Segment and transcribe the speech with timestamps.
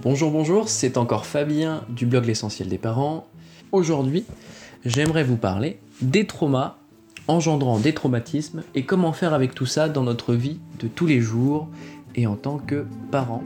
[0.00, 3.26] Bonjour, bonjour, c'est encore Fabien du blog L'essentiel des parents.
[3.72, 4.24] Aujourd'hui,
[4.84, 6.76] j'aimerais vous parler des traumas
[7.26, 11.20] engendrant des traumatismes et comment faire avec tout ça dans notre vie de tous les
[11.20, 11.68] jours
[12.14, 13.42] et en tant que parent.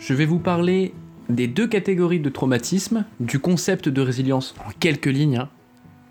[0.00, 0.92] Je vais vous parler
[1.28, 5.48] des deux catégories de traumatisme, du concept de résilience en quelques lignes, hein,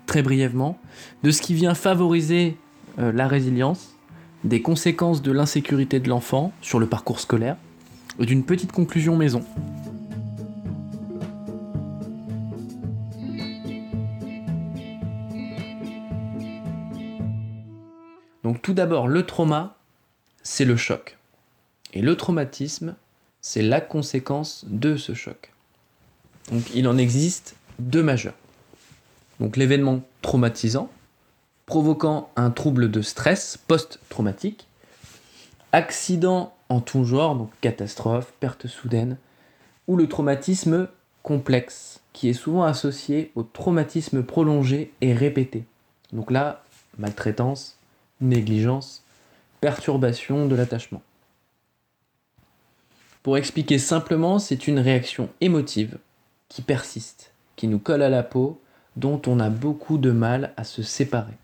[0.06, 0.78] très brièvement,
[1.22, 2.56] de ce qui vient favoriser
[2.98, 3.94] euh, la résilience,
[4.44, 7.56] des conséquences de l'insécurité de l'enfant sur le parcours scolaire,
[8.18, 9.44] et d'une petite conclusion maison.
[18.42, 19.76] Donc tout d'abord, le trauma,
[20.42, 21.16] c'est le choc.
[21.92, 22.96] Et le traumatisme,
[23.40, 25.52] c'est la conséquence de ce choc.
[26.50, 28.34] Donc il en existe deux majeurs.
[29.38, 30.90] Donc l'événement traumatisant,
[31.70, 34.66] provoquant un trouble de stress post-traumatique,
[35.70, 39.18] accident en tout genre, donc catastrophe, perte soudaine,
[39.86, 40.88] ou le traumatisme
[41.22, 45.62] complexe, qui est souvent associé au traumatisme prolongé et répété.
[46.12, 46.64] Donc là,
[46.98, 47.78] maltraitance,
[48.20, 49.04] négligence,
[49.60, 51.02] perturbation de l'attachement.
[53.22, 55.98] Pour expliquer simplement, c'est une réaction émotive
[56.48, 58.60] qui persiste, qui nous colle à la peau,
[58.96, 61.34] dont on a beaucoup de mal à se séparer.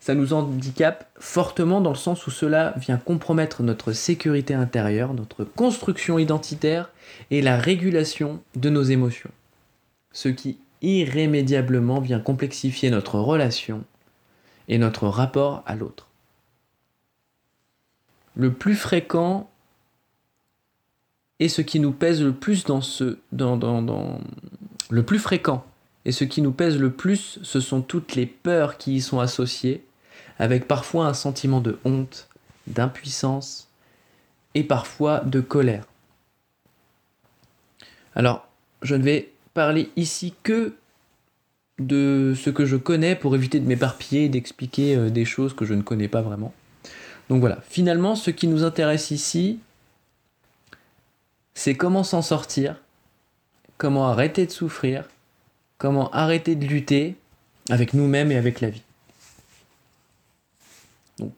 [0.00, 5.44] Ça nous handicape fortement dans le sens où cela vient compromettre notre sécurité intérieure, notre
[5.44, 6.90] construction identitaire
[7.30, 9.30] et la régulation de nos émotions.
[10.12, 13.84] Ce qui irrémédiablement vient complexifier notre relation
[14.68, 16.08] et notre rapport à l'autre.
[18.34, 19.48] Le plus fréquent
[21.38, 24.20] et ce qui nous pèse le plus dans ce dans, dans, dans,
[24.90, 25.64] le plus fréquent
[26.04, 29.20] et ce qui nous pèse le plus ce sont toutes les peurs qui y sont
[29.20, 29.84] associées
[30.38, 32.28] avec parfois un sentiment de honte
[32.66, 33.68] d'impuissance
[34.54, 35.84] et parfois de colère
[38.14, 38.48] alors
[38.82, 40.74] je ne vais parler ici que
[41.78, 45.64] de ce que je connais pour éviter de m'éparpiller et d'expliquer euh, des choses que
[45.64, 46.54] je ne connais pas vraiment.
[47.28, 49.58] Donc voilà, finalement, ce qui nous intéresse ici,
[51.54, 52.80] c'est comment s'en sortir,
[53.78, 55.04] comment arrêter de souffrir,
[55.78, 57.16] comment arrêter de lutter
[57.68, 58.82] avec nous-mêmes et avec la vie.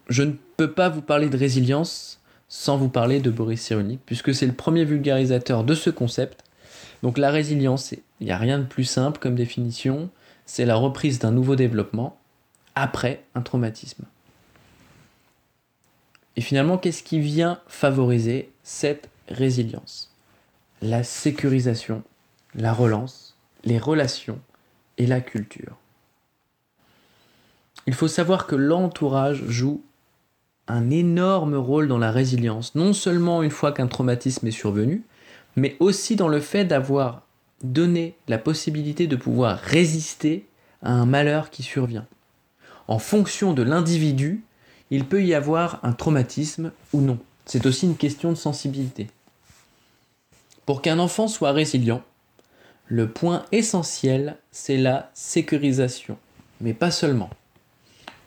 [0.08, 4.34] Je ne peux pas vous parler de résilience sans vous parler de Boris Cyrulnik, puisque
[4.34, 6.44] c'est le premier vulgarisateur de ce concept.
[7.02, 10.10] Donc la résilience, il n'y a rien de plus simple comme définition
[10.48, 12.18] c'est la reprise d'un nouveau développement
[12.74, 14.04] après un traumatisme.
[16.36, 20.10] Et finalement, qu'est-ce qui vient favoriser cette résilience?
[20.80, 22.02] La sécurisation,
[22.54, 24.40] la relance, les relations
[24.96, 25.76] et la culture.
[27.88, 29.82] Il faut savoir que l'entourage joue
[30.66, 35.04] un énorme rôle dans la résilience, non seulement une fois qu'un traumatisme est survenu,
[35.56, 37.22] mais aussi dans le fait d'avoir
[37.62, 40.44] donner la possibilité de pouvoir résister
[40.82, 42.04] à un malheur qui survient.
[42.88, 44.42] En fonction de l'individu,
[44.90, 47.18] il peut y avoir un traumatisme ou non.
[47.46, 49.06] C'est aussi une question de sensibilité.
[50.66, 52.02] Pour qu'un enfant soit résilient,
[52.84, 56.18] le point essentiel, c'est la sécurisation.
[56.60, 57.30] Mais pas seulement.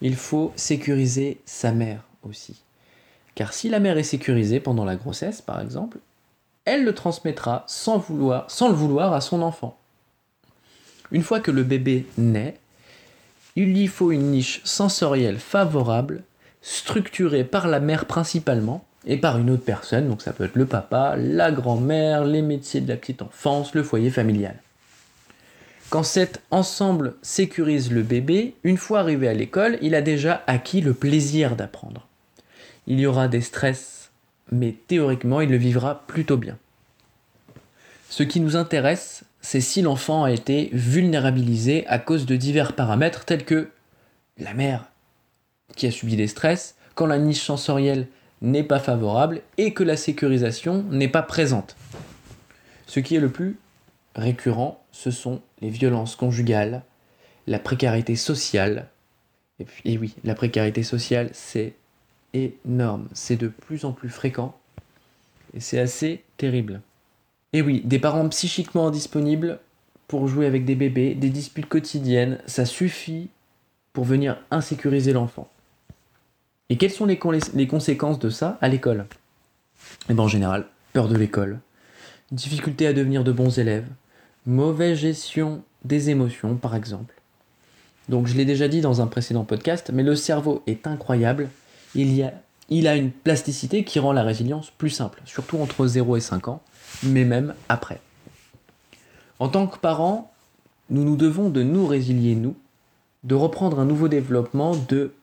[0.01, 2.61] Il faut sécuriser sa mère aussi.
[3.35, 5.99] Car si la mère est sécurisée pendant la grossesse, par exemple,
[6.65, 9.77] elle le transmettra sans, le vouloir à son enfant.
[11.11, 12.57] Une fois que le bébé naît,
[13.55, 16.23] il lui faut une niche sensorielle favorable,
[16.61, 20.65] structurée par la mère principalement, et par une autre personne, donc ça peut être le
[20.65, 24.55] papa, la grand-mère, les métiers de la petite enfance, le foyer familial.
[25.91, 30.81] Quand cet ensemble sécurise le bébé, une fois arrivé à l'école, il a déjà acquis
[30.81, 32.07] le plaisir d'apprendre.
[32.87, 34.01] Il y aura des stress
[34.51, 36.57] mais théoriquement, il le vivra plutôt bien.
[38.09, 43.23] Ce qui nous intéresse, c'est si l'enfant a été vulnérabilisé à cause de divers paramètres
[43.25, 43.69] tels que
[44.37, 44.85] la mère
[45.75, 48.07] qui a subi des stress, quand la niche sensorielle
[48.41, 51.77] n'est pas favorable et que la sécurisation n'est pas présente.
[52.87, 53.57] Ce qui est le plus
[54.15, 56.83] récurrent, ce sont les violences conjugales,
[57.47, 58.87] la précarité sociale.
[59.85, 61.73] Et oui, la précarité sociale, c'est
[62.33, 63.07] énorme.
[63.13, 64.57] C'est de plus en plus fréquent
[65.53, 66.81] et c'est assez terrible.
[67.53, 69.59] Et oui, des parents psychiquement indisponibles
[70.07, 73.29] pour jouer avec des bébés, des disputes quotidiennes, ça suffit
[73.93, 75.49] pour venir insécuriser l'enfant.
[76.69, 77.19] Et quelles sont les,
[77.53, 79.05] les conséquences de ça à l'école?
[80.09, 81.59] Eh bien en général, peur de l'école,
[82.31, 83.87] difficulté à devenir de bons élèves,
[84.45, 87.15] mauvaise gestion des émotions par exemple.
[88.09, 91.49] Donc je l'ai déjà dit dans un précédent podcast, mais le cerveau est incroyable
[91.95, 96.21] il, a, a une plasticité qui rend la résilience plus simple, surtout entre 0 et
[96.21, 96.61] 5 ans,
[97.03, 97.99] mais même après.
[99.39, 100.31] En tant que parents,
[100.89, 102.55] nous nous devons de nous résilier, nous,
[103.23, 105.13] de reprendre un nouveau développement, de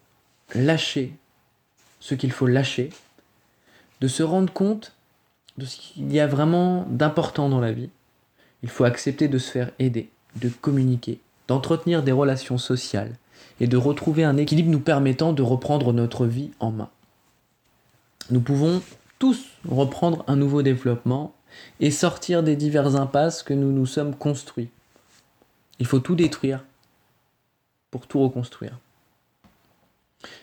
[0.55, 1.13] lâcher
[2.01, 2.91] ce qu'il faut lâcher,
[4.01, 4.95] de se rendre compte
[5.59, 7.91] de ce qu'il y a vraiment d'important dans la vie.
[8.63, 13.13] Il faut accepter de se faire aider, de communiquer, d'entretenir des relations sociales
[13.61, 16.89] et de retrouver un équilibre nous permettant de reprendre notre vie en main.
[18.31, 18.81] Nous pouvons
[19.19, 21.35] tous reprendre un nouveau développement
[21.81, 24.69] et sortir des diverses impasses que nous nous sommes construits.
[25.81, 26.65] Il faut tout détruire
[27.91, 28.79] pour tout reconstruire.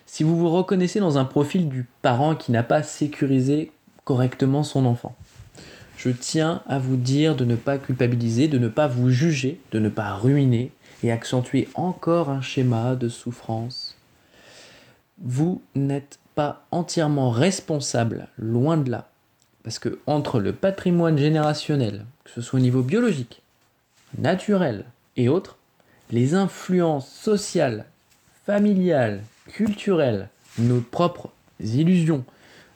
[0.05, 3.71] Si vous vous reconnaissez dans un profil du parent qui n'a pas sécurisé
[4.05, 5.15] correctement son enfant,
[5.97, 9.79] je tiens à vous dire de ne pas culpabiliser, de ne pas vous juger, de
[9.79, 10.71] ne pas ruiner
[11.03, 13.97] et accentuer encore un schéma de souffrance.
[15.21, 19.09] Vous n'êtes pas entièrement responsable, loin de là.
[19.63, 23.41] Parce que entre le patrimoine générationnel, que ce soit au niveau biologique,
[24.17, 24.85] naturel
[25.17, 25.57] et autres,
[26.11, 27.85] les influences sociales,
[28.45, 30.29] familiales, culturelles,
[30.59, 32.23] nos propres illusions,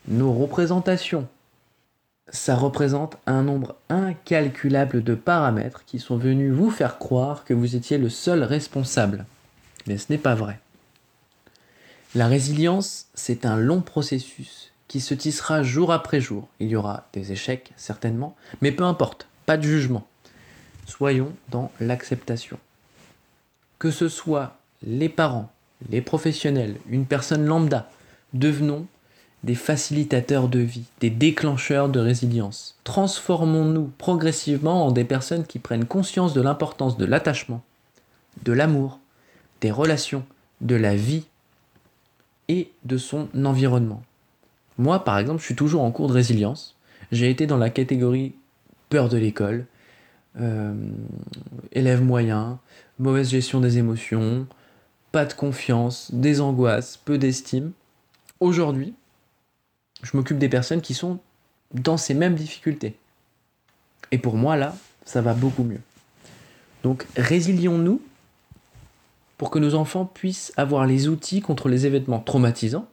[0.07, 1.27] nos représentations,
[2.31, 7.75] ça représente un nombre incalculable de paramètres qui sont venus vous faire croire que vous
[7.75, 9.25] étiez le seul responsable.
[9.87, 10.59] Mais ce n'est pas vrai.
[12.15, 16.47] La résilience, c'est un long processus qui se tissera jour après jour.
[16.59, 20.07] Il y aura des échecs, certainement, mais peu importe, pas de jugement.
[20.85, 22.57] Soyons dans l'acceptation.
[23.77, 25.51] Que ce soit les parents,
[25.89, 27.89] les professionnels, une personne lambda,
[28.33, 28.87] devenons
[29.43, 32.77] des facilitateurs de vie, des déclencheurs de résilience.
[32.83, 37.61] Transformons-nous progressivement en des personnes qui prennent conscience de l'importance de l'attachement,
[38.43, 38.99] de l'amour,
[39.61, 40.25] des relations,
[40.61, 41.23] de la vie
[42.49, 44.03] et de son environnement.
[44.77, 46.75] Moi, par exemple, je suis toujours en cours de résilience.
[47.11, 48.33] J'ai été dans la catégorie
[48.89, 49.65] peur de l'école,
[50.39, 50.73] euh,
[51.71, 52.59] élève moyen,
[52.97, 54.47] mauvaise gestion des émotions,
[55.11, 57.71] pas de confiance, des angoisses, peu d'estime.
[58.39, 58.93] Aujourd'hui,
[60.03, 61.19] je m'occupe des personnes qui sont
[61.73, 62.95] dans ces mêmes difficultés.
[64.11, 64.75] Et pour moi, là,
[65.05, 65.81] ça va beaucoup mieux.
[66.83, 68.01] Donc, résilions-nous
[69.37, 72.87] pour que nos enfants puissent avoir les outils contre les événements traumatisants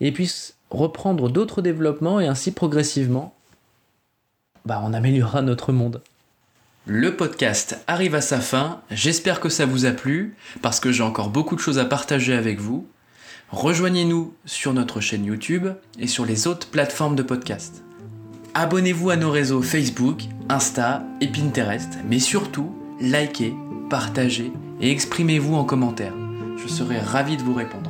[0.00, 3.34] et puissent reprendre d'autres développements et ainsi progressivement,
[4.64, 6.02] bah, on améliorera notre monde.
[6.86, 11.02] Le podcast arrive à sa fin, j'espère que ça vous a plu, parce que j'ai
[11.02, 12.88] encore beaucoup de choses à partager avec vous.
[13.50, 15.68] Rejoignez-nous sur notre chaîne YouTube
[15.98, 17.82] et sur les autres plateformes de podcast.
[18.52, 23.54] Abonnez-vous à nos réseaux Facebook, Insta et Pinterest, mais surtout, likez,
[23.88, 24.52] partagez
[24.82, 26.12] et exprimez-vous en commentaire.
[26.62, 27.87] Je serai ravi de vous répondre.